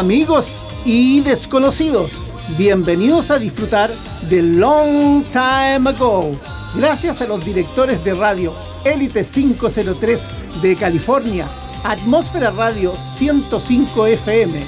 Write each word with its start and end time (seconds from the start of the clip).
Amigos 0.00 0.62
y 0.86 1.20
desconocidos. 1.20 2.22
Bienvenidos 2.56 3.30
a 3.30 3.38
disfrutar 3.38 3.94
de 4.30 4.40
Long 4.40 5.24
Time 5.24 5.90
Ago. 5.90 6.38
Gracias 6.74 7.20
a 7.20 7.26
los 7.26 7.44
directores 7.44 8.02
de 8.02 8.14
radio 8.14 8.54
Elite 8.86 9.22
503 9.22 10.28
de 10.62 10.74
California, 10.76 11.46
Atmósfera 11.84 12.50
Radio 12.50 12.94
105 12.96 14.06
FM, 14.06 14.62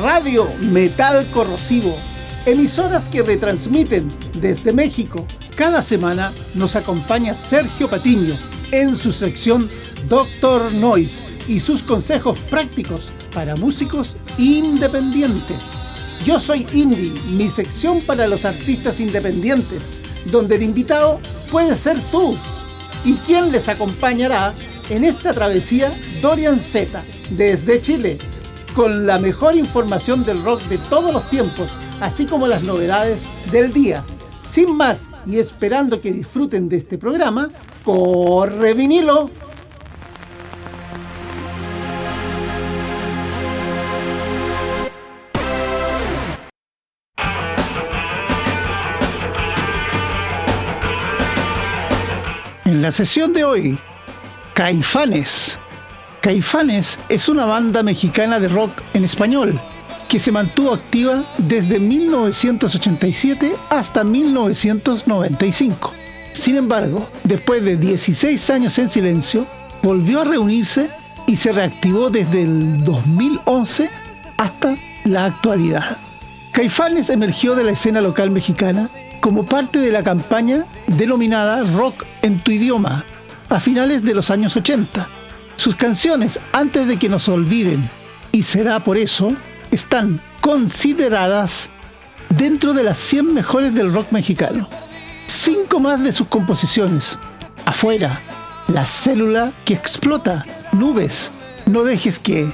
Radio 0.00 0.48
Metal 0.58 1.26
Corrosivo, 1.30 1.94
emisoras 2.46 3.10
que 3.10 3.20
retransmiten 3.20 4.10
desde 4.40 4.72
México. 4.72 5.26
Cada 5.56 5.82
semana 5.82 6.32
nos 6.54 6.74
acompaña 6.74 7.34
Sergio 7.34 7.90
Patiño 7.90 8.38
en 8.72 8.96
su 8.96 9.12
sección 9.12 9.68
Doctor 10.08 10.72
Noise 10.72 11.22
y 11.50 11.58
sus 11.58 11.82
consejos 11.82 12.38
prácticos 12.48 13.10
para 13.34 13.56
músicos 13.56 14.16
independientes. 14.38 15.82
Yo 16.24 16.38
soy 16.38 16.64
Indie, 16.72 17.12
mi 17.28 17.48
sección 17.48 18.02
para 18.02 18.28
los 18.28 18.44
artistas 18.44 19.00
independientes, 19.00 19.92
donde 20.30 20.54
el 20.54 20.62
invitado 20.62 21.20
puede 21.50 21.74
ser 21.74 21.98
tú. 22.12 22.36
¿Y 23.04 23.14
quién 23.14 23.50
les 23.50 23.68
acompañará 23.68 24.54
en 24.90 25.04
esta 25.04 25.34
travesía? 25.34 25.92
Dorian 26.22 26.60
Z, 26.60 27.02
desde 27.32 27.80
Chile, 27.80 28.18
con 28.76 29.04
la 29.04 29.18
mejor 29.18 29.56
información 29.56 30.24
del 30.24 30.44
rock 30.44 30.62
de 30.68 30.78
todos 30.78 31.12
los 31.12 31.28
tiempos, 31.28 31.70
así 32.00 32.26
como 32.26 32.46
las 32.46 32.62
novedades 32.62 33.24
del 33.50 33.72
día. 33.72 34.04
Sin 34.40 34.76
más, 34.76 35.10
y 35.26 35.40
esperando 35.40 36.00
que 36.00 36.12
disfruten 36.12 36.68
de 36.68 36.76
este 36.76 36.96
programa, 36.96 37.50
corre 37.84 38.72
vinilo. 38.72 39.30
La 52.90 52.96
sesión 52.96 53.32
de 53.32 53.44
hoy, 53.44 53.78
Caifanes. 54.52 55.60
Caifanes 56.20 56.98
es 57.08 57.28
una 57.28 57.44
banda 57.44 57.84
mexicana 57.84 58.40
de 58.40 58.48
rock 58.48 58.82
en 58.94 59.04
español 59.04 59.60
que 60.08 60.18
se 60.18 60.32
mantuvo 60.32 60.74
activa 60.74 61.24
desde 61.38 61.78
1987 61.78 63.54
hasta 63.70 64.02
1995. 64.02 65.92
Sin 66.32 66.56
embargo, 66.56 67.08
después 67.22 67.62
de 67.62 67.76
16 67.76 68.50
años 68.50 68.76
en 68.80 68.88
silencio, 68.88 69.46
volvió 69.84 70.22
a 70.22 70.24
reunirse 70.24 70.90
y 71.28 71.36
se 71.36 71.52
reactivó 71.52 72.10
desde 72.10 72.42
el 72.42 72.82
2011 72.82 73.88
hasta 74.36 74.74
la 75.04 75.26
actualidad. 75.26 75.96
Caifanes 76.50 77.08
emergió 77.08 77.54
de 77.54 77.62
la 77.62 77.70
escena 77.70 78.00
local 78.00 78.32
mexicana 78.32 78.90
como 79.20 79.46
parte 79.46 79.78
de 79.78 79.92
la 79.92 80.02
campaña 80.02 80.64
denominada 80.86 81.62
Rock 81.74 82.04
en 82.22 82.40
tu 82.40 82.50
idioma 82.50 83.04
a 83.48 83.60
finales 83.60 84.02
de 84.02 84.14
los 84.14 84.30
años 84.30 84.56
80. 84.56 85.06
Sus 85.56 85.76
canciones, 85.76 86.40
antes 86.52 86.86
de 86.86 86.96
que 86.96 87.08
nos 87.08 87.28
olviden, 87.28 87.86
y 88.32 88.42
será 88.42 88.80
por 88.80 88.96
eso, 88.96 89.32
están 89.70 90.20
consideradas 90.40 91.70
dentro 92.30 92.72
de 92.72 92.84
las 92.84 92.96
100 92.96 93.34
mejores 93.34 93.74
del 93.74 93.92
rock 93.92 94.12
mexicano. 94.12 94.68
Cinco 95.26 95.80
más 95.80 96.02
de 96.02 96.12
sus 96.12 96.28
composiciones, 96.28 97.18
Afuera, 97.66 98.22
La 98.68 98.86
célula 98.86 99.52
que 99.64 99.74
explota, 99.74 100.46
Nubes, 100.72 101.30
No 101.66 101.84
dejes 101.84 102.18
que 102.18 102.50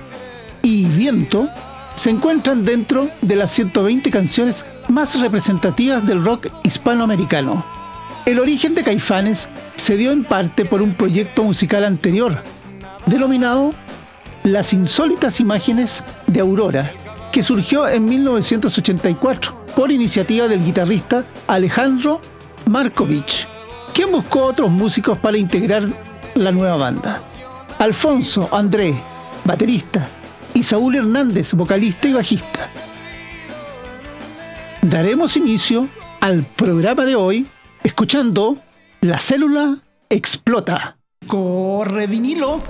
y 0.62 0.86
Viento, 0.86 1.48
se 1.94 2.10
encuentran 2.10 2.64
dentro 2.64 3.08
de 3.22 3.36
las 3.36 3.52
120 3.52 4.10
canciones 4.10 4.64
más 4.96 5.20
representativas 5.20 6.06
del 6.06 6.24
rock 6.24 6.46
hispanoamericano. 6.64 7.62
El 8.24 8.40
origen 8.40 8.74
de 8.74 8.82
Caifanes 8.82 9.46
se 9.74 9.94
dio 9.98 10.10
en 10.10 10.24
parte 10.24 10.64
por 10.64 10.80
un 10.80 10.94
proyecto 10.94 11.44
musical 11.44 11.84
anterior, 11.84 12.42
denominado 13.04 13.72
Las 14.42 14.72
insólitas 14.72 15.38
imágenes 15.38 16.02
de 16.28 16.40
Aurora, 16.40 16.94
que 17.30 17.42
surgió 17.42 17.86
en 17.86 18.06
1984 18.06 19.66
por 19.76 19.92
iniciativa 19.92 20.48
del 20.48 20.64
guitarrista 20.64 21.26
Alejandro 21.46 22.22
Markovich, 22.64 23.46
quien 23.92 24.10
buscó 24.10 24.44
otros 24.46 24.70
músicos 24.70 25.18
para 25.18 25.36
integrar 25.36 25.84
la 26.34 26.52
nueva 26.52 26.76
banda. 26.76 27.20
Alfonso 27.78 28.48
André, 28.50 28.94
baterista, 29.44 30.08
y 30.54 30.62
Saúl 30.62 30.96
Hernández, 30.96 31.52
vocalista 31.52 32.08
y 32.08 32.14
bajista. 32.14 32.70
Daremos 34.88 35.36
inicio 35.36 35.88
al 36.20 36.44
programa 36.44 37.04
de 37.04 37.16
hoy 37.16 37.44
escuchando 37.82 38.56
La 39.00 39.18
célula 39.18 39.78
explota. 40.08 40.96
Corre 41.26 42.06
vinilo. 42.06 42.60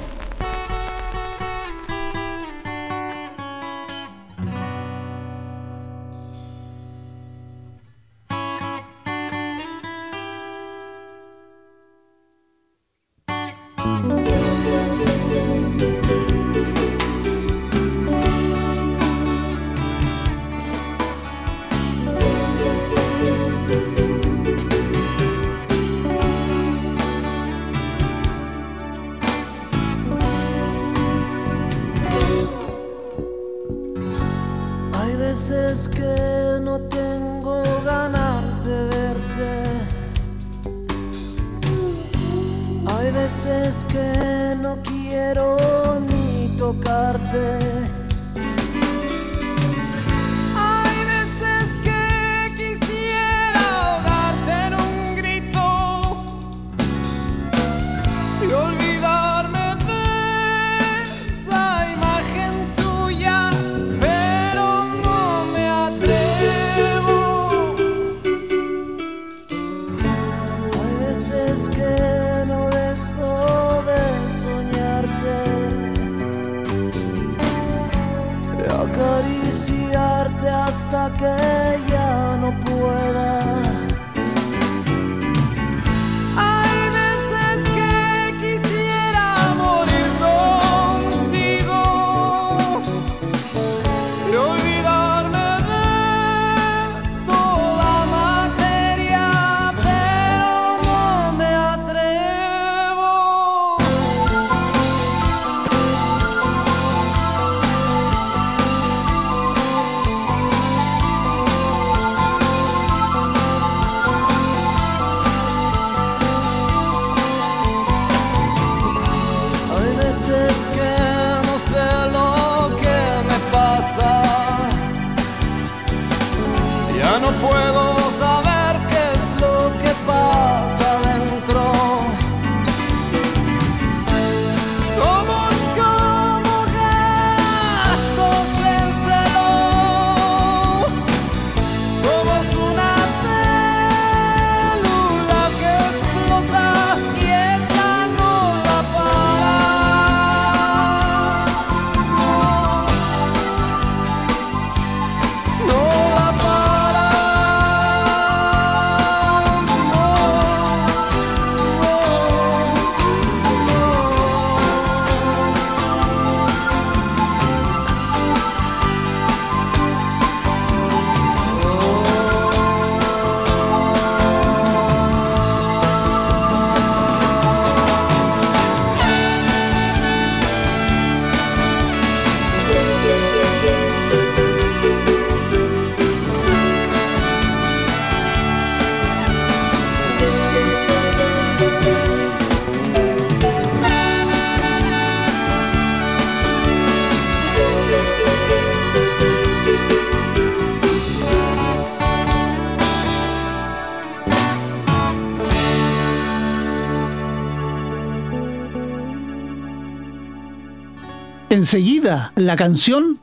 Enseguida, 211.77 212.33
la 212.37 212.57
canción 212.57 213.21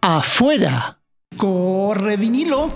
Afuera. 0.00 1.00
Corre 1.36 2.16
vinilo. 2.16 2.70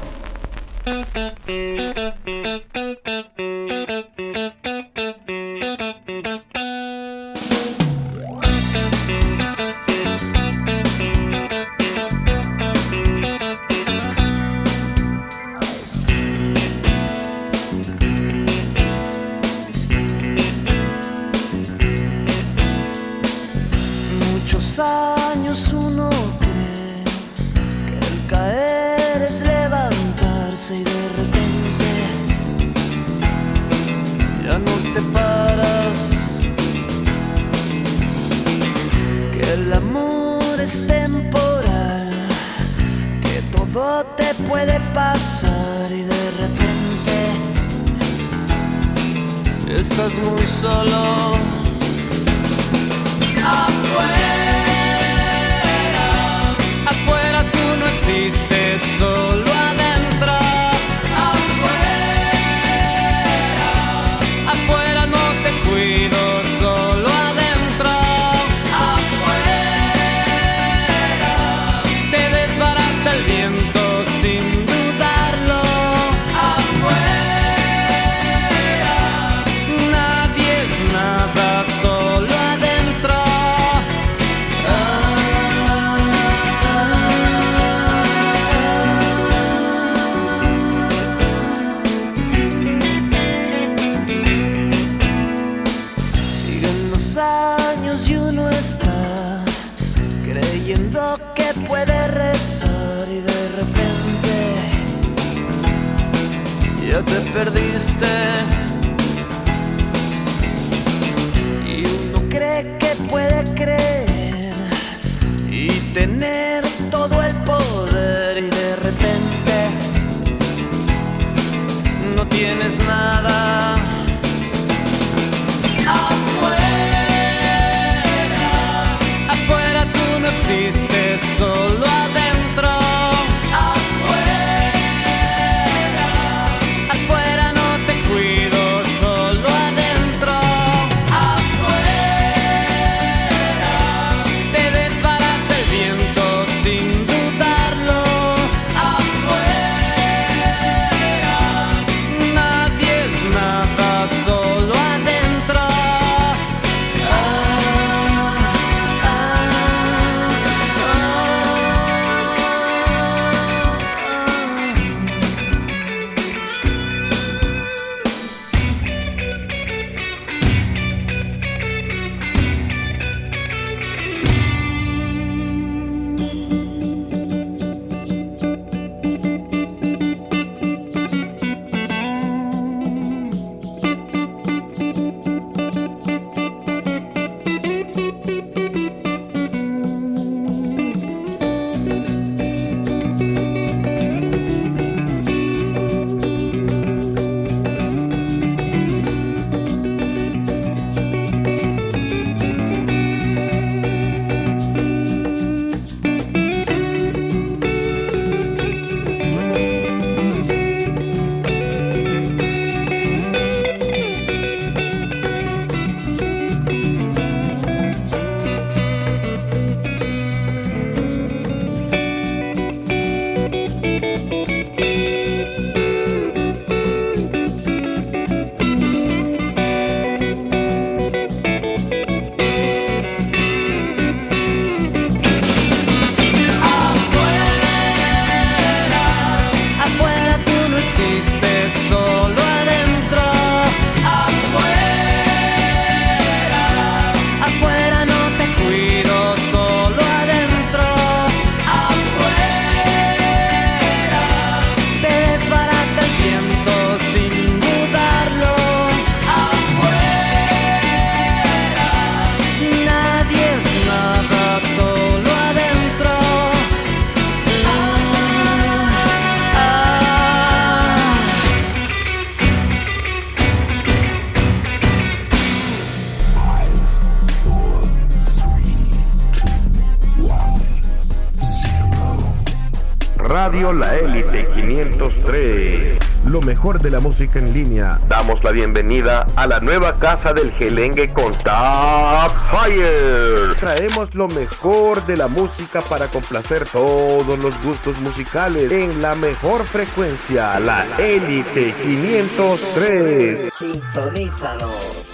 Radio 283.37 283.71
La 283.75 283.95
Élite 283.95 284.49
503. 284.55 285.99
Lo 286.31 286.41
mejor 286.41 286.81
de 286.81 286.91
la 286.91 287.01
música 287.01 287.39
en 287.39 287.53
línea. 287.53 287.99
Damos 288.09 288.43
la 288.43 288.51
bienvenida 288.51 289.27
a 289.37 289.47
la 289.47 289.61
nueva 289.61 289.99
casa 289.99 290.33
del 290.33 290.51
Gelengue 290.53 291.13
con 291.13 291.35
Tap 291.35 292.31
Fire. 292.51 293.55
Traemos 293.61 294.15
lo 294.15 294.29
mejor 294.29 295.05
de 295.05 295.19
la 295.19 295.29
música 295.29 295.83
para 295.83 296.07
complacer 296.07 296.65
todos 296.65 297.39
los 297.39 297.63
gustos 297.63 298.01
musicales 298.01 298.73
en 298.73 299.03
la 299.03 299.15
mejor 299.15 299.65
frecuencia, 299.65 300.59
la 300.59 300.87
Élite 300.97 301.75
503. 301.83 303.53
Sintonízanos. 303.59 305.06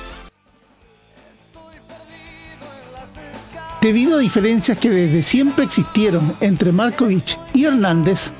Debido 3.82 4.16
a 4.16 4.20
diferencias 4.20 4.78
que 4.78 4.90
desde 4.90 5.22
siempre 5.22 5.64
existieron 5.64 6.36
entre 6.40 6.70
Markovich 6.70 7.36
y 7.52 7.64
Hernández, 7.64 8.32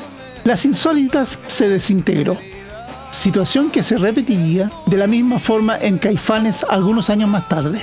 las 0.45 0.65
insólitas 0.65 1.41
se 1.49 1.69
desintegró. 1.69 2.37
Situación 3.11 3.69
que 3.69 3.83
se 3.83 3.99
repetiría 3.99 4.71
de 4.87 4.97
la 4.97 5.09
misma 5.09 5.41
forma 5.41 5.77
en 5.77 5.99
Caifanes 5.99 6.65
algunos 6.71 7.11
años 7.11 7.29
más 7.29 7.49
tarde. 7.49 7.81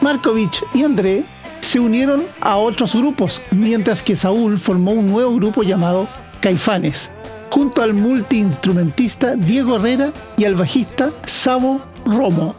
Markovich 0.00 0.64
y 0.72 0.82
André 0.82 1.24
se 1.60 1.78
unieron 1.78 2.22
a 2.40 2.56
otros 2.56 2.94
grupos, 2.94 3.42
mientras 3.50 4.02
que 4.02 4.16
Saúl 4.16 4.58
formó 4.58 4.92
un 4.92 5.08
nuevo 5.08 5.34
grupo 5.34 5.62
llamado 5.62 6.08
Caifanes, 6.40 7.10
junto 7.50 7.82
al 7.82 7.92
multiinstrumentista 7.92 9.36
Diego 9.36 9.76
Herrera 9.76 10.14
y 10.38 10.46
al 10.46 10.54
bajista 10.54 11.10
Sabo 11.26 11.82
Romo. 12.06 12.56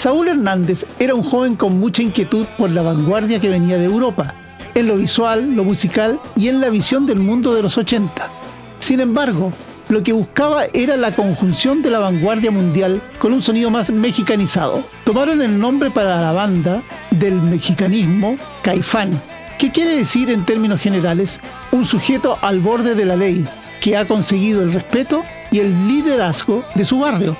Saúl 0.00 0.28
Hernández 0.28 0.86
era 0.98 1.14
un 1.14 1.22
joven 1.22 1.56
con 1.56 1.78
mucha 1.78 2.00
inquietud 2.00 2.46
por 2.56 2.70
la 2.70 2.80
vanguardia 2.80 3.38
que 3.38 3.50
venía 3.50 3.76
de 3.76 3.84
Europa, 3.84 4.34
en 4.74 4.86
lo 4.86 4.96
visual, 4.96 5.54
lo 5.54 5.62
musical 5.62 6.18
y 6.34 6.48
en 6.48 6.58
la 6.58 6.70
visión 6.70 7.04
del 7.04 7.18
mundo 7.18 7.52
de 7.52 7.60
los 7.60 7.76
80. 7.76 8.30
Sin 8.78 9.00
embargo, 9.00 9.52
lo 9.90 10.02
que 10.02 10.14
buscaba 10.14 10.64
era 10.72 10.96
la 10.96 11.12
conjunción 11.12 11.82
de 11.82 11.90
la 11.90 11.98
vanguardia 11.98 12.50
mundial 12.50 13.02
con 13.18 13.34
un 13.34 13.42
sonido 13.42 13.68
más 13.68 13.90
mexicanizado. 13.90 14.82
Tomaron 15.04 15.42
el 15.42 15.60
nombre 15.60 15.90
para 15.90 16.18
la 16.18 16.32
banda 16.32 16.82
del 17.10 17.34
mexicanismo 17.34 18.38
Caifán, 18.62 19.10
que 19.58 19.70
quiere 19.70 19.98
decir 19.98 20.30
en 20.30 20.46
términos 20.46 20.80
generales 20.80 21.42
un 21.72 21.84
sujeto 21.84 22.38
al 22.40 22.60
borde 22.60 22.94
de 22.94 23.04
la 23.04 23.16
ley, 23.16 23.46
que 23.82 23.98
ha 23.98 24.08
conseguido 24.08 24.62
el 24.62 24.72
respeto 24.72 25.24
y 25.50 25.58
el 25.58 25.86
liderazgo 25.86 26.64
de 26.74 26.86
su 26.86 27.00
barrio. 27.00 27.36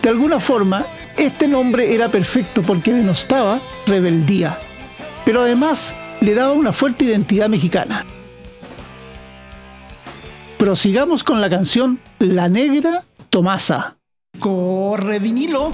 De 0.00 0.08
alguna 0.08 0.40
forma, 0.40 0.86
este 1.16 1.48
nombre 1.48 1.94
era 1.94 2.10
perfecto 2.10 2.62
porque 2.62 2.92
denostaba 2.92 3.60
rebeldía, 3.86 4.58
pero 5.24 5.42
además 5.42 5.94
le 6.20 6.34
daba 6.34 6.52
una 6.52 6.72
fuerte 6.72 7.04
identidad 7.04 7.48
mexicana. 7.48 8.06
Prosigamos 10.58 11.24
con 11.24 11.40
la 11.40 11.50
canción 11.50 11.98
La 12.18 12.48
Negra 12.48 13.02
Tomasa. 13.30 13.96
Corre 14.38 15.18
vinilo. 15.18 15.72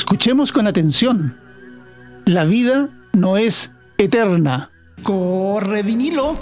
Escuchemos 0.00 0.50
con 0.50 0.66
atención. 0.66 1.36
La 2.24 2.44
vida 2.44 2.88
no 3.12 3.36
es 3.36 3.70
eterna. 3.98 4.70
Corre 5.02 5.82
vinilo. 5.82 6.38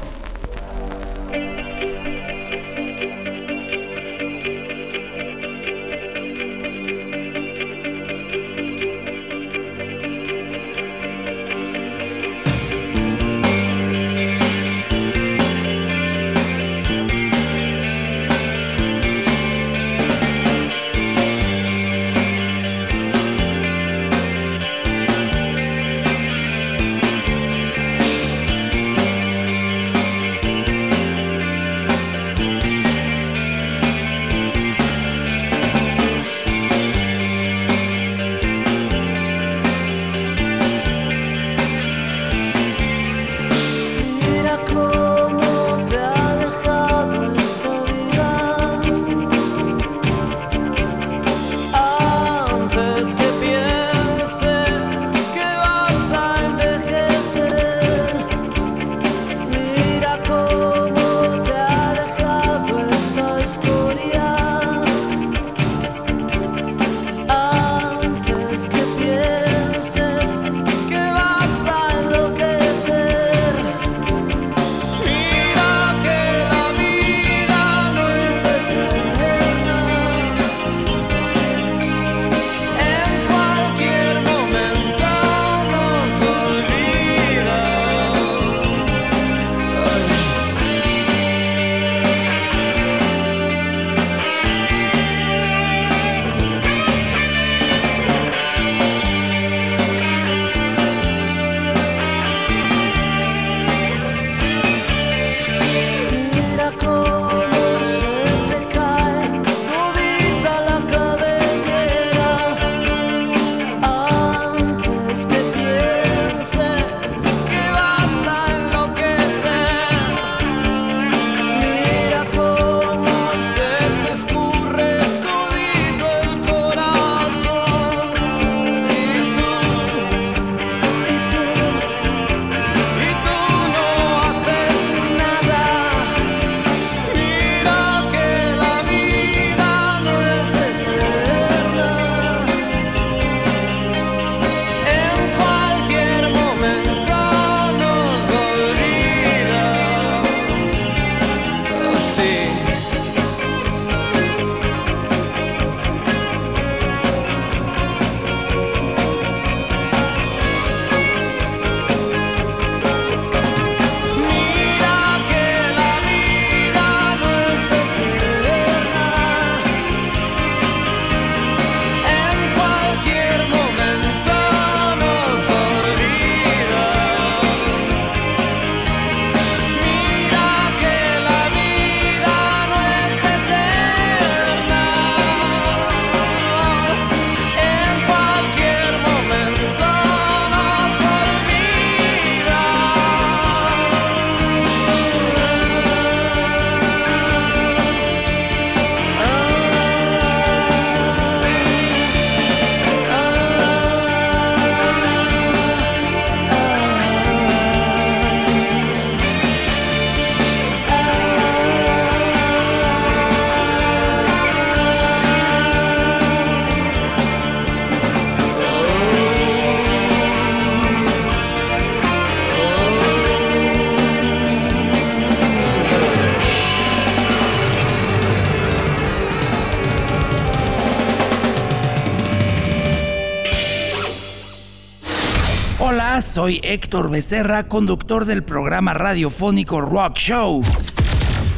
Soy 236.29 236.61
Héctor 236.63 237.11
Becerra, 237.11 237.69
conductor 237.69 238.27
del 238.27 238.45
programa 238.45 238.93
radiofónico 238.93 239.81
Rock 239.81 240.19
Show. 240.19 240.63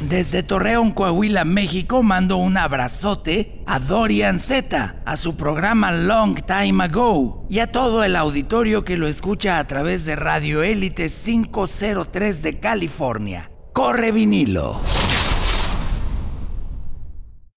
Desde 0.09 0.45
Torreón, 0.45 0.93
Coahuila, 0.93 1.45
México, 1.45 2.05
mando 2.05 2.37
un 2.37 2.57
abrazote 2.57 3.63
a 3.67 3.81
Dorian 3.81 4.39
Z, 4.39 5.03
a 5.05 5.17
su 5.17 5.37
programa 5.37 5.91
Long 5.91 6.37
Time 6.41 6.85
Ago 6.85 7.47
y 7.51 7.59
a 7.59 7.67
todo 7.67 8.05
el 8.05 8.15
auditorio 8.15 8.85
que 8.85 8.97
lo 8.97 9.09
escucha 9.09 9.59
a 9.59 9.67
través 9.67 10.05
de 10.05 10.15
Radio 10.15 10.63
Élite 10.63 11.09
503 11.09 12.43
de 12.43 12.61
California. 12.61 13.51
Corre 13.73 14.13
vinilo. 14.13 14.81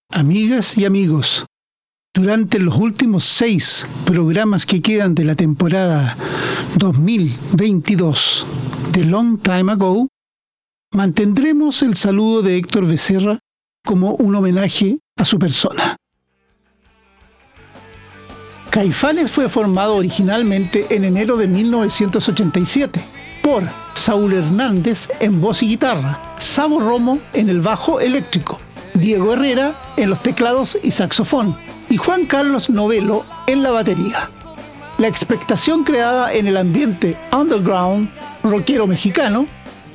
Amigas 0.10 0.78
y 0.80 0.86
amigos, 0.86 1.46
durante 2.14 2.60
los 2.60 2.78
últimos 2.78 3.26
seis 3.26 3.88
programas 4.06 4.68
que 4.68 4.84
quedan 4.84 5.16
de 5.16 5.24
la 5.24 5.34
temporada 5.34 6.16
2022 6.78 8.46
de 8.92 9.06
Long 9.06 9.40
Time 9.42 9.72
Ago, 9.72 10.08
mantendremos 10.92 11.82
el 11.82 11.96
saludo 11.96 12.44
de 12.44 12.58
Héctor 12.58 12.86
Becerra 12.86 13.40
como 13.84 14.12
un 14.12 14.36
homenaje 14.36 15.00
a 15.18 15.26
su 15.26 15.40
persona. 15.40 15.96
Caifanes 18.70 19.32
fue 19.32 19.50
formado 19.50 19.96
originalmente 19.96 20.86
en 20.92 21.06
enero 21.06 21.36
de 21.36 21.48
1987 21.48 23.04
por 23.42 23.64
Saúl 23.96 24.34
Hernández 24.34 25.10
en 25.20 25.42
voz 25.42 25.64
y 25.64 25.68
guitarra, 25.68 26.22
Sabo 26.38 26.80
Romo 26.80 27.20
en 27.34 27.50
el 27.50 27.60
bajo 27.60 28.00
eléctrico, 28.00 28.60
Diego 28.94 29.34
Herrera 29.34 29.82
en 29.98 30.12
los 30.12 30.22
teclados 30.22 30.78
y 30.84 30.92
saxofón 30.92 31.56
y 31.94 31.98
Juan 31.98 32.26
Carlos 32.26 32.72
Novelo 32.72 33.24
en 33.46 33.62
la 33.62 33.70
batería. 33.70 34.28
La 34.98 35.08
expectación 35.08 35.84
creada 35.84 36.34
en 36.34 36.48
el 36.48 36.58
ambiente 36.58 37.16
underground 37.32 38.10
rockero 38.42 38.88
mexicano 38.88 39.46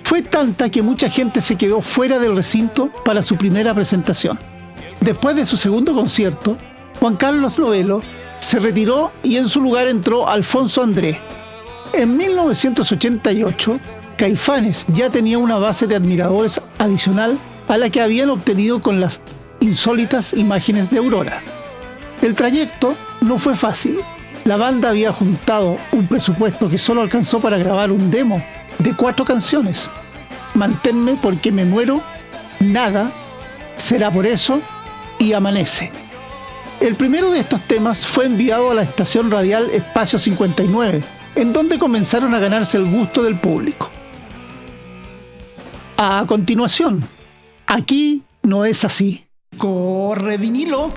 fue 0.04 0.22
tanta 0.22 0.70
que 0.70 0.80
mucha 0.80 1.10
gente 1.10 1.40
se 1.40 1.56
quedó 1.56 1.82
fuera 1.82 2.20
del 2.20 2.36
recinto 2.36 2.92
para 3.04 3.20
su 3.20 3.34
primera 3.34 3.74
presentación. 3.74 4.38
Después 5.00 5.34
de 5.34 5.44
su 5.44 5.56
segundo 5.56 5.92
concierto, 5.92 6.56
Juan 7.00 7.16
Carlos 7.16 7.58
Novelo 7.58 7.98
se 8.38 8.60
retiró 8.60 9.10
y 9.24 9.36
en 9.36 9.48
su 9.48 9.60
lugar 9.60 9.88
entró 9.88 10.28
Alfonso 10.28 10.84
André. 10.84 11.20
En 11.94 12.16
1988, 12.16 13.80
Caifanes 14.16 14.86
ya 14.94 15.10
tenía 15.10 15.38
una 15.38 15.58
base 15.58 15.88
de 15.88 15.96
admiradores 15.96 16.60
adicional 16.78 17.36
a 17.66 17.76
la 17.76 17.90
que 17.90 18.00
habían 18.00 18.30
obtenido 18.30 18.80
con 18.80 19.00
las 19.00 19.20
insólitas 19.58 20.32
imágenes 20.32 20.92
de 20.92 20.98
Aurora. 20.98 21.42
El 22.22 22.34
trayecto 22.34 22.96
no 23.20 23.38
fue 23.38 23.54
fácil. 23.54 24.00
La 24.44 24.56
banda 24.56 24.88
había 24.88 25.12
juntado 25.12 25.76
un 25.92 26.06
presupuesto 26.06 26.68
que 26.68 26.78
solo 26.78 27.00
alcanzó 27.00 27.40
para 27.40 27.58
grabar 27.58 27.92
un 27.92 28.10
demo 28.10 28.42
de 28.78 28.94
cuatro 28.94 29.24
canciones. 29.24 29.90
Manténme 30.54 31.16
porque 31.20 31.52
me 31.52 31.64
muero, 31.64 32.00
nada, 32.60 33.12
será 33.76 34.10
por 34.10 34.26
eso 34.26 34.60
y 35.18 35.32
amanece. 35.32 35.92
El 36.80 36.94
primero 36.94 37.30
de 37.30 37.40
estos 37.40 37.60
temas 37.62 38.06
fue 38.06 38.26
enviado 38.26 38.70
a 38.70 38.74
la 38.74 38.82
estación 38.82 39.30
radial 39.30 39.68
Espacio 39.70 40.18
59, 40.18 41.02
en 41.34 41.52
donde 41.52 41.78
comenzaron 41.78 42.34
a 42.34 42.38
ganarse 42.38 42.78
el 42.78 42.86
gusto 42.86 43.22
del 43.22 43.38
público. 43.38 43.90
A 45.96 46.24
continuación, 46.26 47.02
aquí 47.66 48.22
no 48.42 48.64
es 48.64 48.84
así. 48.84 49.26
Corre 49.56 50.36
vinilo. 50.36 50.92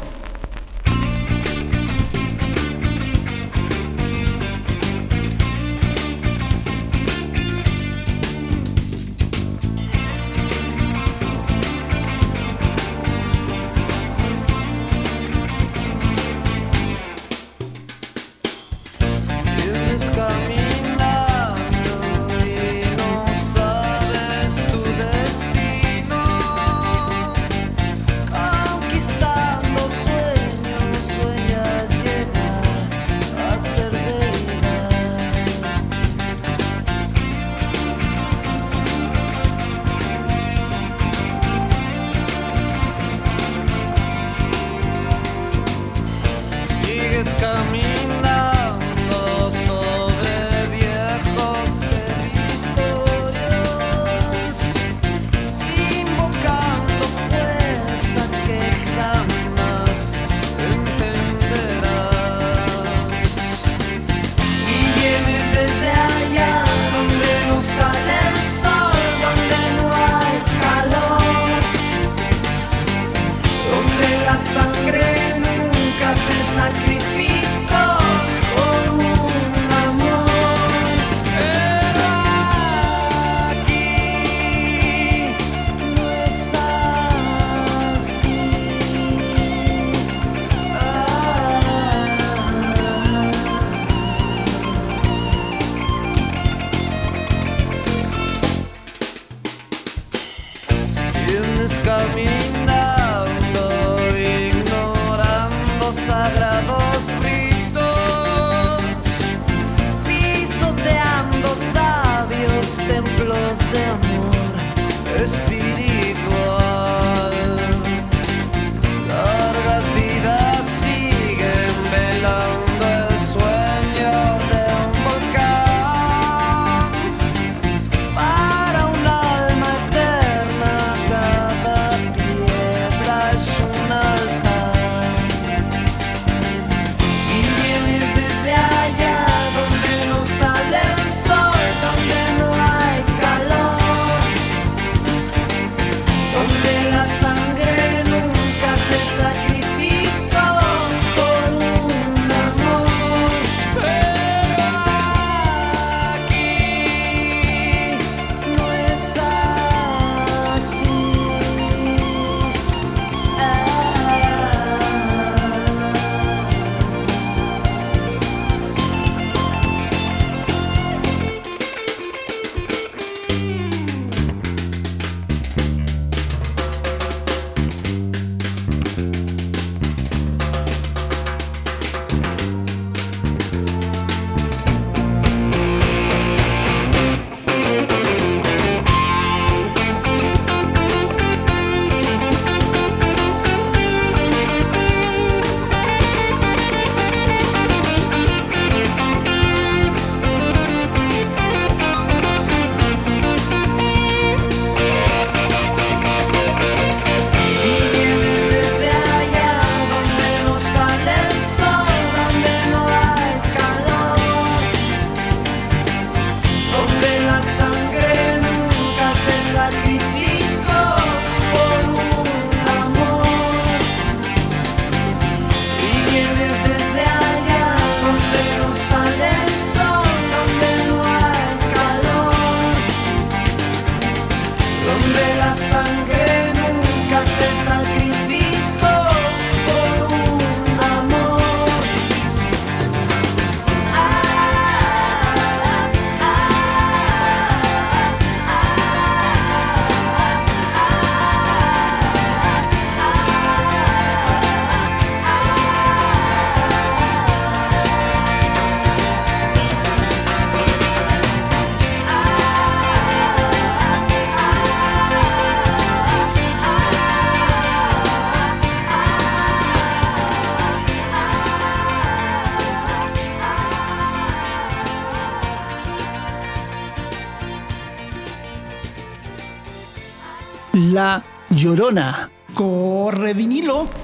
Llorona. 281.62 282.28
Corre 282.56 283.36
vinilo. 283.36 284.01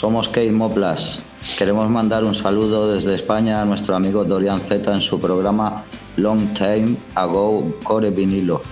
Somos 0.00 0.28
Kate 0.28 0.50
Moplas. 0.50 1.20
Queremos 1.58 1.90
mandar 1.90 2.24
un 2.24 2.34
saludo 2.34 2.90
desde 2.90 3.14
España 3.14 3.60
a 3.60 3.66
nuestro 3.66 3.94
amigo 3.94 4.24
Dorian 4.24 4.62
Z 4.62 4.90
en 4.94 5.00
su 5.02 5.20
programa 5.20 5.84
Long 6.16 6.54
Time 6.54 6.96
Ago 7.14 7.70
Core 7.84 8.10
Vinilo. 8.10 8.62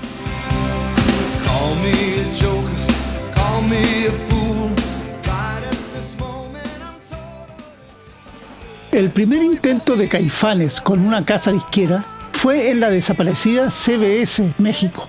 Call 1.45 1.77
me 1.83 1.93
a 1.93 2.25
joker, 2.33 3.35
call 3.35 3.63
me 3.69 4.07
a 4.07 4.13
fool. 4.27 4.71
Right 5.25 5.65
at 5.67 5.77
this 5.93 6.17
moment 6.19 6.65
I'm 6.81 6.99
total. 7.03 8.99
El 8.99 9.11
primer 9.11 9.43
intento 9.43 9.97
de 9.97 10.09
Caifanes 10.09 10.81
con 10.81 11.07
una 11.07 11.27
casa 11.27 11.53
disquera 11.53 12.07
fue 12.33 12.71
en 12.71 12.81
la 12.81 12.89
desaparecida 12.89 13.69
CBS 13.69 14.55
México, 14.57 15.07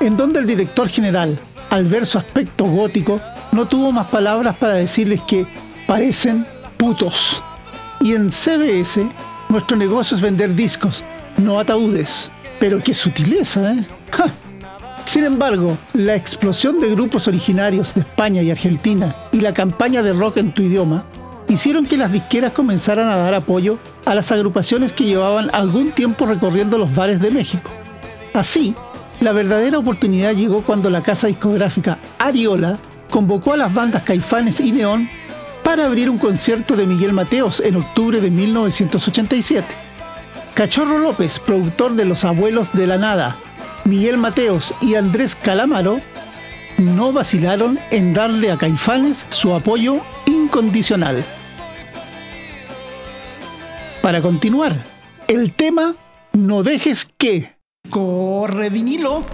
en 0.00 0.18
donde 0.18 0.38
el 0.38 0.46
director 0.46 0.90
general, 0.90 1.38
al 1.70 1.86
ver 1.86 2.04
su 2.04 2.18
aspecto 2.18 2.66
gótico, 2.66 3.22
no 3.56 3.66
tuvo 3.66 3.90
más 3.90 4.06
palabras 4.08 4.54
para 4.56 4.74
decirles 4.74 5.22
que 5.22 5.46
parecen 5.86 6.46
putos. 6.76 7.42
Y 8.00 8.12
en 8.12 8.30
CBS, 8.30 9.08
nuestro 9.48 9.78
negocio 9.78 10.14
es 10.14 10.22
vender 10.22 10.54
discos, 10.54 11.02
no 11.38 11.58
ataúdes. 11.58 12.30
Pero 12.60 12.78
qué 12.80 12.92
sutileza, 12.92 13.72
¿eh? 13.72 13.84
Sin 15.06 15.24
embargo, 15.24 15.76
la 15.94 16.14
explosión 16.14 16.80
de 16.80 16.90
grupos 16.90 17.28
originarios 17.28 17.94
de 17.94 18.00
España 18.00 18.42
y 18.42 18.50
Argentina 18.50 19.16
y 19.32 19.40
la 19.40 19.54
campaña 19.54 20.02
de 20.02 20.12
rock 20.12 20.36
en 20.36 20.52
tu 20.52 20.62
idioma 20.62 21.06
hicieron 21.48 21.86
que 21.86 21.96
las 21.96 22.12
disqueras 22.12 22.52
comenzaran 22.52 23.08
a 23.08 23.16
dar 23.16 23.32
apoyo 23.32 23.78
a 24.04 24.14
las 24.14 24.30
agrupaciones 24.32 24.92
que 24.92 25.04
llevaban 25.04 25.48
algún 25.54 25.92
tiempo 25.92 26.26
recorriendo 26.26 26.76
los 26.76 26.94
bares 26.94 27.20
de 27.20 27.30
México. 27.30 27.70
Así, 28.34 28.74
la 29.20 29.32
verdadera 29.32 29.78
oportunidad 29.78 30.34
llegó 30.34 30.60
cuando 30.62 30.90
la 30.90 31.02
casa 31.02 31.28
discográfica 31.28 31.96
Ariola 32.18 32.78
convocó 33.10 33.52
a 33.52 33.56
las 33.56 33.72
bandas 33.72 34.02
Caifanes 34.02 34.60
y 34.60 34.72
Neón 34.72 35.08
para 35.62 35.86
abrir 35.86 36.08
un 36.10 36.18
concierto 36.18 36.76
de 36.76 36.86
Miguel 36.86 37.12
Mateos 37.12 37.60
en 37.60 37.76
octubre 37.76 38.20
de 38.20 38.30
1987. 38.30 39.66
Cachorro 40.54 40.98
López, 40.98 41.38
productor 41.38 41.94
de 41.94 42.04
Los 42.04 42.24
Abuelos 42.24 42.72
de 42.72 42.86
la 42.86 42.96
Nada, 42.96 43.36
Miguel 43.84 44.16
Mateos 44.16 44.74
y 44.80 44.94
Andrés 44.94 45.34
Calamaro 45.34 46.00
no 46.78 47.12
vacilaron 47.12 47.78
en 47.90 48.12
darle 48.14 48.50
a 48.50 48.56
Caifanes 48.56 49.26
su 49.28 49.54
apoyo 49.54 50.00
incondicional. 50.26 51.24
Para 54.02 54.22
continuar, 54.22 54.84
el 55.26 55.52
tema 55.52 55.94
No 56.32 56.62
dejes 56.62 57.08
que. 57.18 57.56
Corre 57.90 58.70
vinilo. 58.70 59.24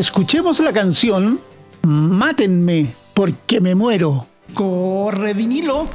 Escuchemos 0.00 0.60
la 0.60 0.72
canción 0.72 1.38
Mátenme 1.82 2.86
porque 3.12 3.60
me 3.60 3.74
muero. 3.74 4.26
Corre 4.54 5.34
vinilo. 5.34 5.88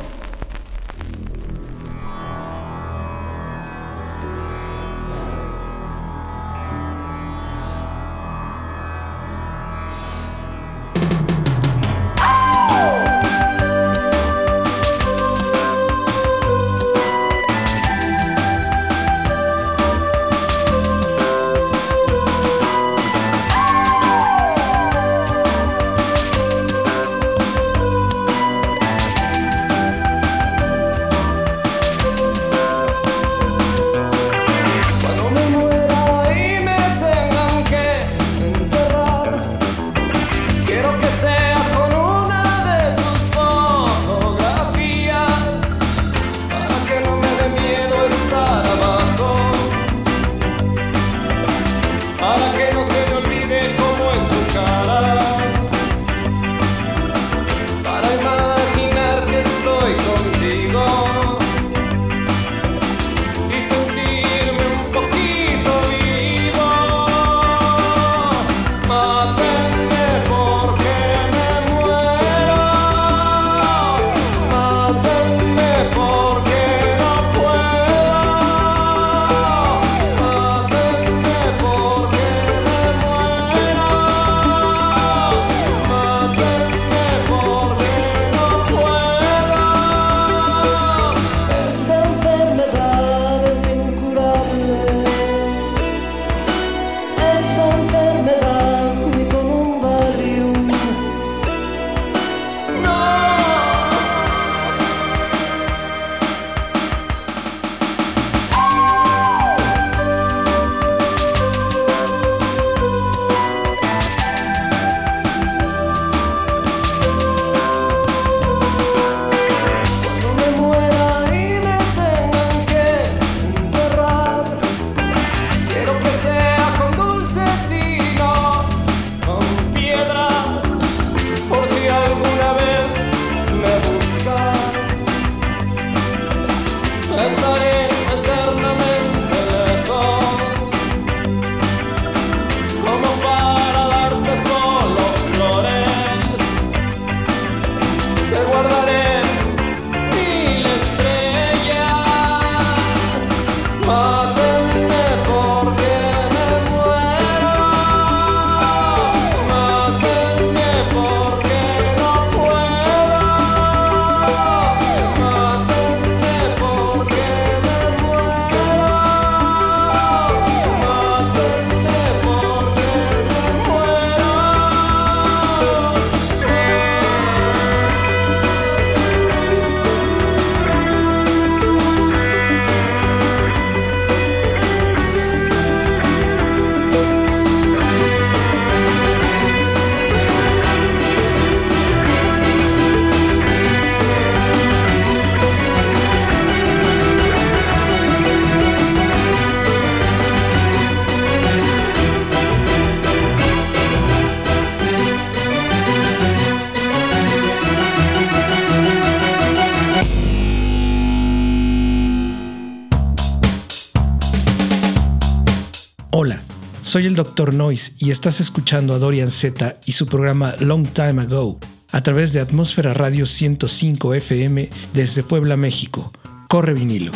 Soy 216.95 217.07
el 217.07 217.15
Dr. 217.15 217.53
Noise 217.53 217.91
y 217.99 218.09
estás 218.09 218.39
escuchando 218.39 218.93
a 218.93 218.99
Dorian 218.99 219.29
Z 219.29 219.81
y 219.85 219.91
su 219.91 220.05
programa 220.05 220.55
Long 220.61 220.87
Time 220.87 221.23
Ago 221.23 221.59
a 221.91 222.01
través 222.01 222.31
de 222.31 222.39
Atmósfera 222.39 222.93
Radio 222.93 223.25
105 223.25 224.13
FM 224.13 224.69
desde 224.93 225.21
Puebla, 225.21 225.57
México. 225.57 226.13
Corre 226.47 226.73
vinilo. 226.73 227.11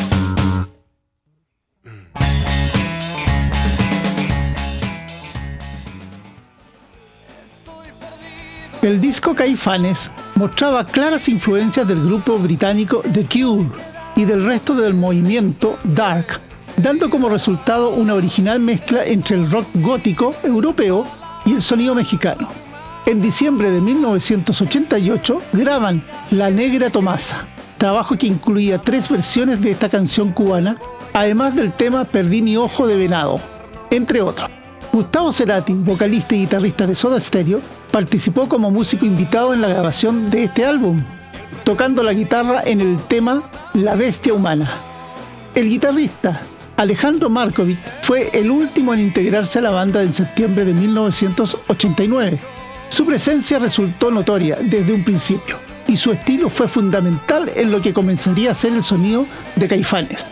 El 8.82 9.00
disco 9.00 9.34
Caifanes 9.34 10.10
mostraba 10.34 10.84
claras 10.84 11.26
influencias 11.30 11.88
del 11.88 12.04
grupo 12.04 12.38
británico 12.38 13.02
The 13.14 13.24
Cure 13.24 13.70
y 14.14 14.26
del 14.26 14.44
resto 14.44 14.74
del 14.74 14.92
movimiento 14.92 15.78
Dark, 15.84 16.38
dando 16.82 17.10
como 17.10 17.28
resultado 17.28 17.90
una 17.90 18.14
original 18.14 18.58
mezcla 18.60 19.04
entre 19.04 19.36
el 19.36 19.50
rock 19.50 19.66
gótico 19.74 20.34
europeo 20.42 21.04
y 21.44 21.52
el 21.52 21.62
sonido 21.62 21.94
mexicano. 21.94 22.48
En 23.06 23.20
diciembre 23.20 23.70
de 23.70 23.80
1988 23.80 25.38
graban 25.52 26.04
La 26.30 26.50
Negra 26.50 26.90
Tomasa, 26.90 27.46
trabajo 27.76 28.16
que 28.16 28.26
incluía 28.26 28.80
tres 28.80 29.08
versiones 29.08 29.60
de 29.60 29.72
esta 29.72 29.88
canción 29.88 30.32
cubana, 30.32 30.78
además 31.12 31.54
del 31.54 31.72
tema 31.72 32.04
Perdí 32.04 32.40
mi 32.42 32.56
ojo 32.56 32.86
de 32.86 32.96
venado, 32.96 33.40
entre 33.90 34.22
otros. 34.22 34.50
Gustavo 34.92 35.32
Cerati, 35.32 35.72
vocalista 35.72 36.34
y 36.34 36.40
guitarrista 36.40 36.86
de 36.86 36.94
Soda 36.94 37.20
Stereo, 37.20 37.60
participó 37.90 38.48
como 38.48 38.70
músico 38.70 39.06
invitado 39.06 39.54
en 39.54 39.60
la 39.60 39.68
grabación 39.68 40.30
de 40.30 40.44
este 40.44 40.64
álbum, 40.64 41.02
tocando 41.64 42.02
la 42.02 42.12
guitarra 42.12 42.62
en 42.64 42.80
el 42.80 42.98
tema 43.04 43.42
La 43.74 43.94
Bestia 43.94 44.34
Humana. 44.34 44.70
El 45.54 45.68
guitarrista 45.68 46.40
Alejandro 46.80 47.28
Markovic 47.28 47.76
fue 48.00 48.30
el 48.32 48.50
último 48.50 48.94
en 48.94 49.00
integrarse 49.00 49.58
a 49.58 49.62
la 49.62 49.70
banda 49.70 50.02
en 50.02 50.14
septiembre 50.14 50.64
de 50.64 50.72
1989. 50.72 52.38
Su 52.88 53.04
presencia 53.04 53.58
resultó 53.58 54.10
notoria 54.10 54.56
desde 54.62 54.94
un 54.94 55.04
principio 55.04 55.58
y 55.86 55.98
su 55.98 56.10
estilo 56.10 56.48
fue 56.48 56.68
fundamental 56.68 57.52
en 57.54 57.70
lo 57.70 57.82
que 57.82 57.92
comenzaría 57.92 58.52
a 58.52 58.54
ser 58.54 58.72
el 58.72 58.82
sonido 58.82 59.26
de 59.56 59.68
Caifanes. 59.68 60.24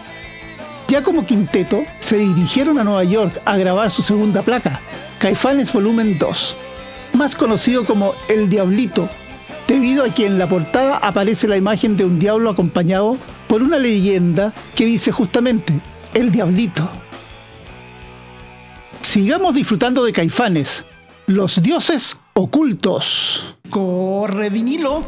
Ya 0.88 1.02
como 1.02 1.26
quinteto, 1.26 1.84
se 1.98 2.16
dirigieron 2.16 2.78
a 2.78 2.84
Nueva 2.84 3.04
York 3.04 3.42
a 3.44 3.58
grabar 3.58 3.90
su 3.90 4.00
segunda 4.00 4.40
placa, 4.40 4.80
Caifanes 5.18 5.70
Volumen 5.70 6.16
2, 6.18 6.56
más 7.12 7.36
conocido 7.36 7.84
como 7.84 8.14
El 8.26 8.48
Diablito, 8.48 9.06
debido 9.66 10.02
a 10.02 10.14
que 10.14 10.24
en 10.24 10.38
la 10.38 10.48
portada 10.48 10.96
aparece 10.96 11.46
la 11.46 11.58
imagen 11.58 11.98
de 11.98 12.06
un 12.06 12.18
diablo 12.18 12.48
acompañado 12.48 13.18
por 13.48 13.62
una 13.62 13.78
leyenda 13.78 14.54
que 14.74 14.86
dice 14.86 15.12
justamente 15.12 15.82
El 16.18 16.32
Diablito. 16.32 16.90
Sigamos 19.00 19.54
disfrutando 19.54 20.04
de 20.04 20.10
Caifanes, 20.10 20.84
los 21.28 21.62
dioses 21.62 22.16
ocultos. 22.34 23.56
Corre 23.70 24.50
vinilo. 24.50 25.04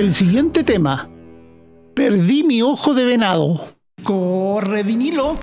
el 0.00 0.14
siguiente 0.14 0.64
tema. 0.64 1.10
Perdí 1.94 2.42
mi 2.42 2.62
ojo 2.62 2.94
de 2.94 3.04
venado. 3.04 3.60
Corre 4.02 4.82
vinilo. 4.82 5.36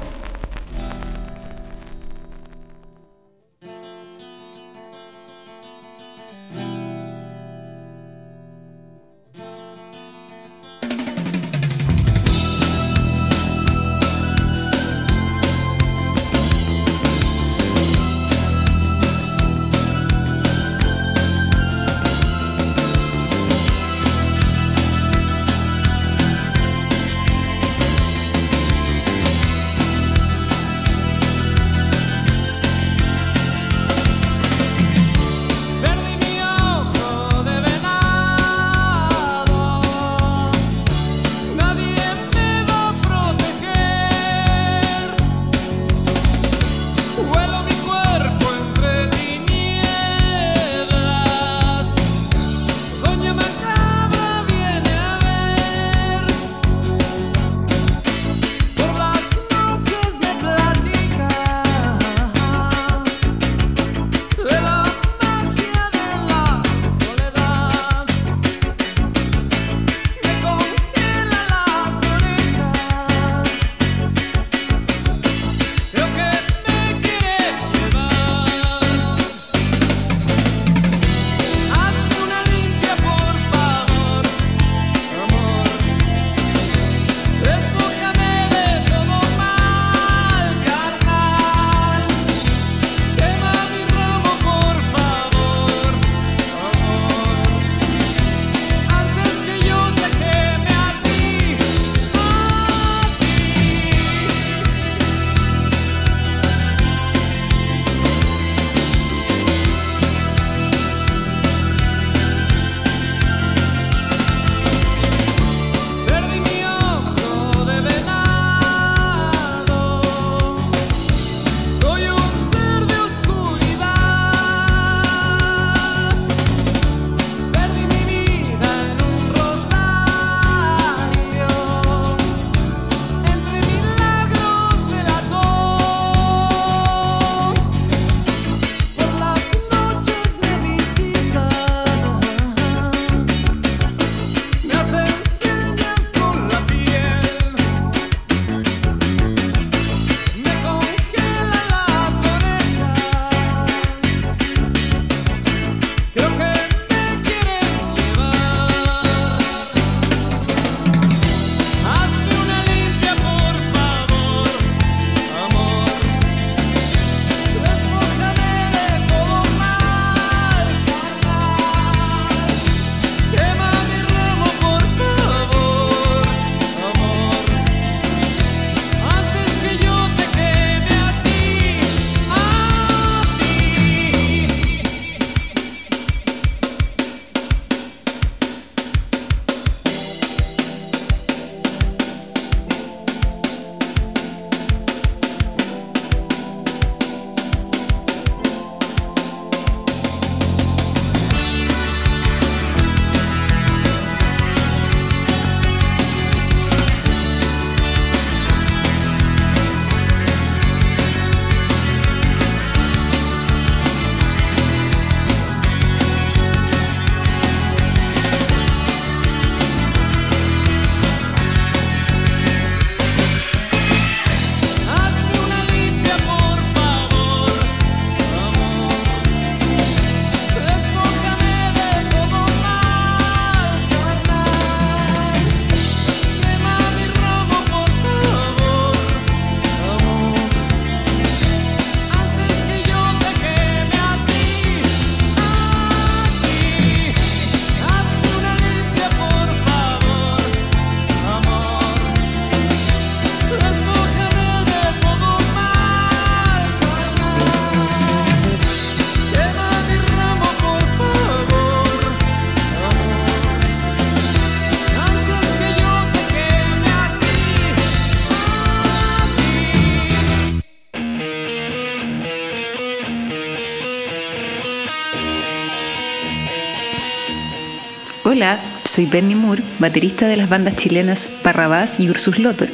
Soy 278.97 279.05
Bernie 279.05 279.35
Moore, 279.35 279.61
baterista 279.77 280.27
de 280.27 280.37
las 280.37 280.49
bandas 280.49 280.75
chilenas 280.75 281.29
Parrabás 281.43 281.99
y 281.99 282.09
Ursus 282.09 282.39
Lotor. 282.39 282.69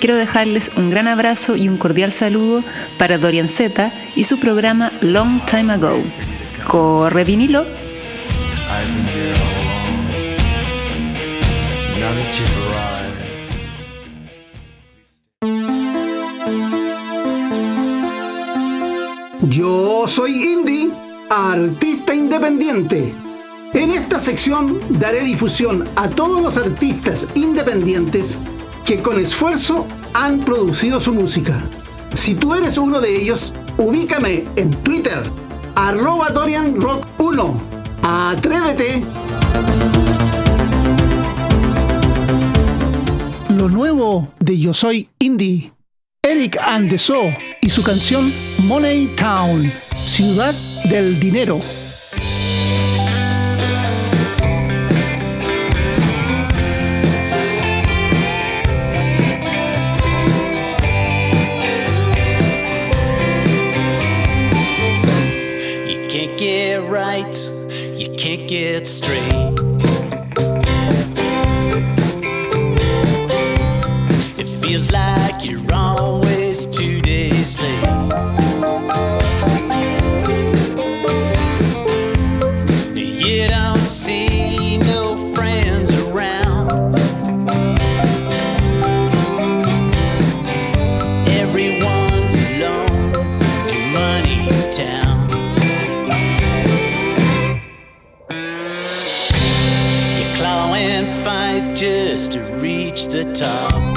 Quiero 0.00 0.16
dejarles 0.16 0.72
un 0.76 0.90
gran 0.90 1.06
abrazo 1.06 1.54
y 1.54 1.68
un 1.68 1.76
cordial 1.76 2.10
saludo 2.10 2.64
para 2.98 3.18
Dorian 3.18 3.48
Zeta 3.48 3.92
y 4.16 4.24
su 4.24 4.40
programa 4.40 4.90
Long 5.00 5.44
Time 5.44 5.72
Ago. 5.72 6.02
¡Corre 6.66 7.22
vinilo! 7.22 7.64
Yo 19.42 20.08
soy 20.08 20.32
indie, 20.32 20.90
artista 21.30 22.12
independiente 22.12 23.14
en 23.72 23.92
esta 23.92 24.18
sección 24.18 24.80
daré 24.98 25.20
difusión 25.20 25.88
a 25.94 26.08
todos 26.08 26.42
los 26.42 26.58
artistas 26.58 27.28
independientes 27.36 28.36
que 28.84 29.00
con 29.00 29.20
esfuerzo 29.20 29.86
han 30.12 30.40
producido 30.40 30.98
su 30.98 31.14
música. 31.14 31.62
Si 32.14 32.34
tú 32.34 32.56
eres 32.56 32.78
uno 32.78 33.00
de 33.00 33.14
ellos, 33.14 33.52
ubícame 33.78 34.44
en 34.56 34.72
Twitter, 34.82 35.22
arroba 35.76 36.34
DorianRock1. 36.34 37.54
Atrévete. 38.02 39.04
Lo 43.50 43.68
nuevo 43.68 44.32
de 44.40 44.58
Yo 44.58 44.74
Soy 44.74 45.08
Indie. 45.20 45.72
Eric 46.22 46.58
and 46.60 46.90
the 46.90 46.98
Show 46.98 47.32
y 47.62 47.70
su 47.70 47.84
canción 47.84 48.32
Money 48.64 49.14
Town, 49.16 49.72
Ciudad 50.04 50.54
del 50.88 51.20
Dinero. 51.20 51.60
Can't 68.36 68.48
get 68.48 68.86
straight. 68.86 69.39
Just 102.20 102.32
to 102.32 102.44
reach 102.56 103.06
the 103.06 103.24
top. 103.32 103.89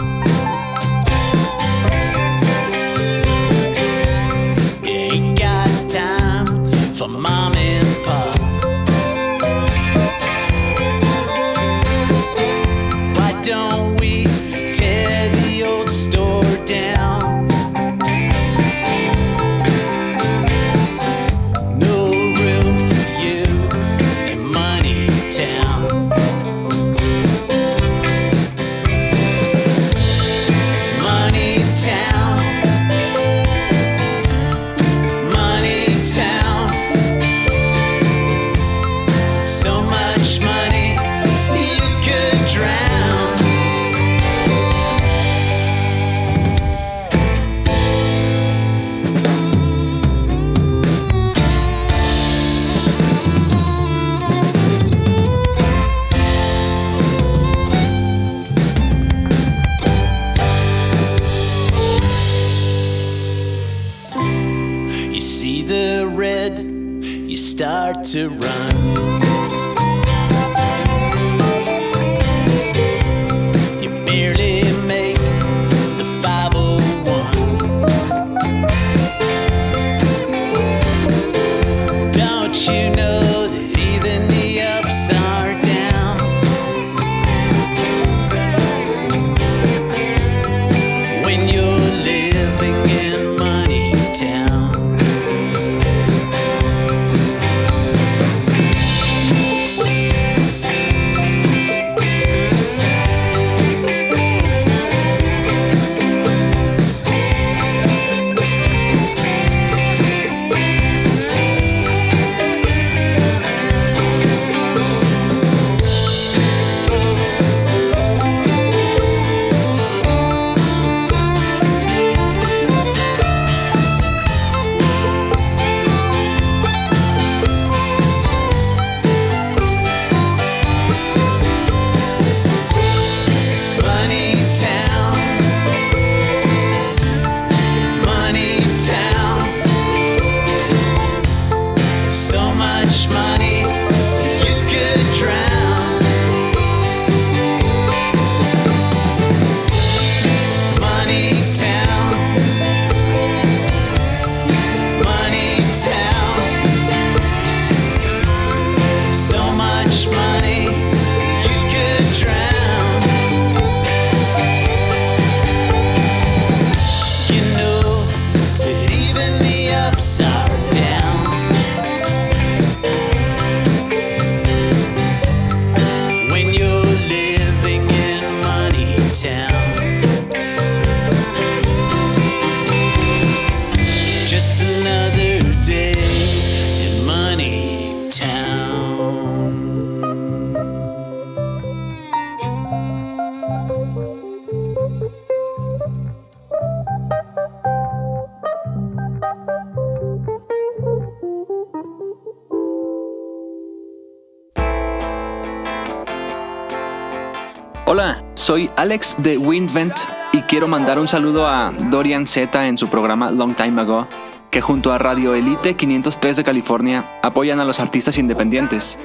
Alex 208.83 209.15
de 209.19 209.37
Windvent 209.37 209.93
y 210.33 210.41
quiero 210.41 210.67
mandar 210.67 210.99
un 210.99 211.07
saludo 211.07 211.47
a 211.47 211.71
Dorian 211.89 212.27
Z 212.27 212.67
en 212.67 212.77
su 212.77 212.89
programa 212.89 213.31
Long 213.31 213.55
Time 213.55 213.79
Ago, 213.79 214.09
que 214.51 214.59
junto 214.59 214.91
a 214.91 214.97
Radio 214.97 215.35
Elite 215.35 215.75
503 215.75 216.35
de 216.35 216.43
California 216.43 217.09
apoyan 217.23 217.61
a 217.61 217.63
los 217.63 217.79
artistas 217.79 218.17
independientes. 218.17 218.99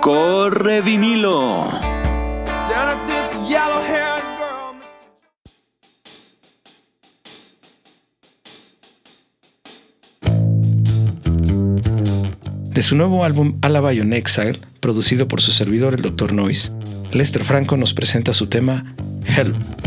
¡Corre 0.00 0.82
vinilo! 0.82 1.68
De 12.72 12.82
su 12.82 12.94
nuevo 12.94 13.24
álbum 13.24 13.58
Alaba 13.62 13.88
on 13.88 14.12
Exile, 14.12 14.60
producido 14.78 15.26
por 15.26 15.40
su 15.40 15.50
servidor 15.50 15.94
el 15.94 16.02
Dr. 16.02 16.32
Noise, 16.32 16.70
Lester 17.10 17.42
Franco 17.42 17.76
nos 17.76 17.94
presenta 17.94 18.32
su 18.32 18.48
tema 18.48 18.94
help. 19.34 19.83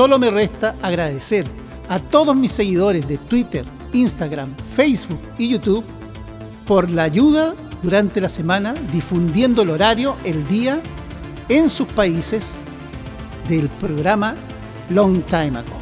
Solo 0.00 0.18
me 0.18 0.30
resta 0.30 0.76
agradecer 0.80 1.44
a 1.90 1.98
todos 1.98 2.34
mis 2.34 2.52
seguidores 2.52 3.06
de 3.06 3.18
Twitter, 3.18 3.66
Instagram, 3.92 4.48
Facebook 4.74 5.20
y 5.36 5.50
YouTube 5.50 5.84
por 6.66 6.88
la 6.88 7.02
ayuda 7.02 7.52
durante 7.82 8.18
la 8.22 8.30
semana 8.30 8.72
difundiendo 8.94 9.60
el 9.60 9.68
horario, 9.68 10.16
el 10.24 10.48
día, 10.48 10.80
en 11.50 11.68
sus 11.68 11.86
países 11.86 12.62
del 13.46 13.68
programa 13.68 14.36
Long 14.88 15.20
Time 15.24 15.58
Ago. 15.58 15.76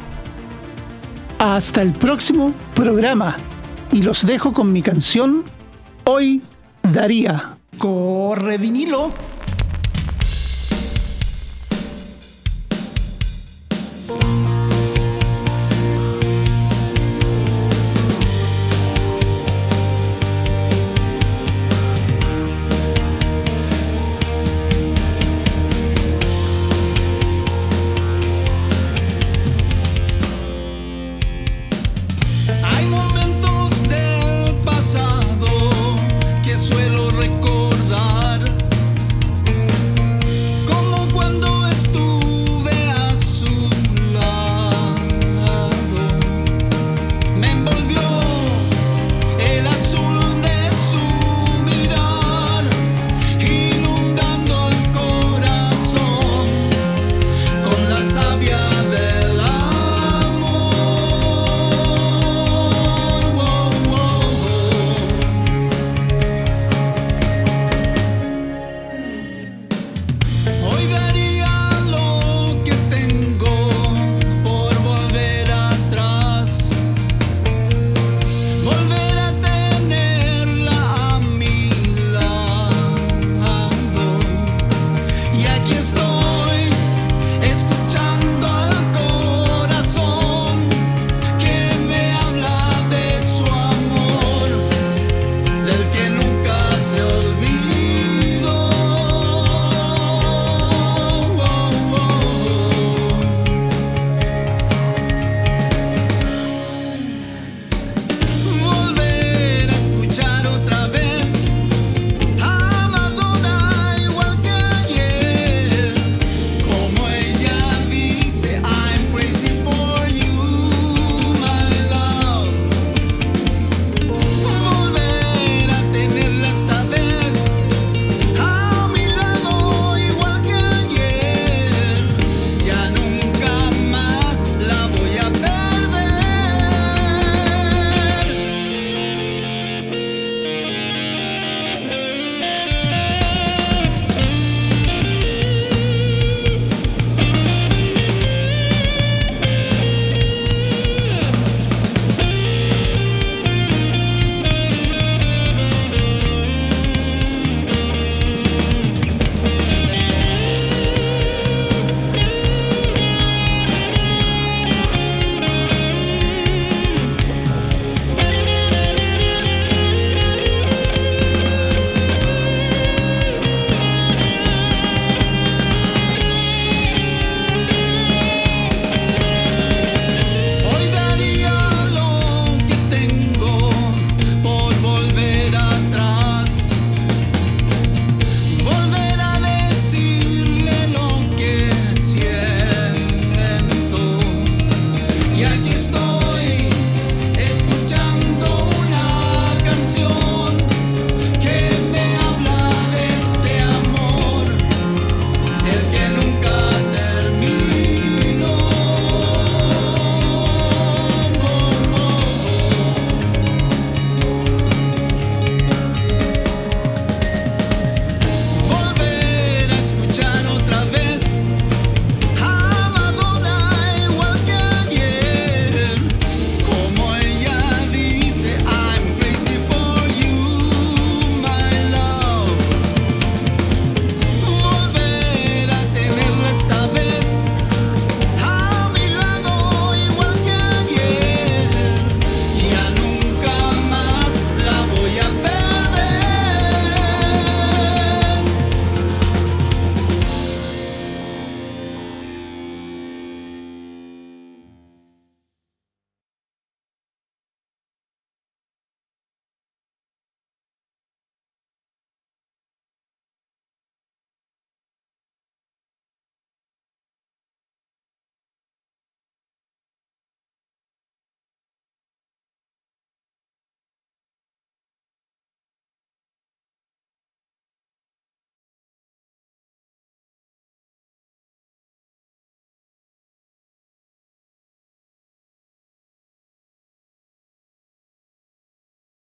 Hasta 1.37 1.81
el 1.81 1.93
próximo 1.93 2.53
programa 2.75 3.37
y 3.89 4.01
los 4.01 4.27
dejo 4.27 4.51
con 4.51 4.73
mi 4.73 4.81
canción 4.81 5.45
Hoy 6.03 6.41
Daría. 6.91 7.48